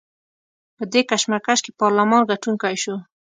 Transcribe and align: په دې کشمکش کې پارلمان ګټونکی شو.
په 0.77 0.83
دې 0.93 1.01
کشمکش 1.09 1.59
کې 1.65 1.71
پارلمان 1.81 2.21
ګټونکی 2.31 2.75
شو. 2.83 2.95